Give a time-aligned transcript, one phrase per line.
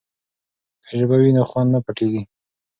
[0.87, 2.21] که ژبه وي نو خوند نه پټیږي.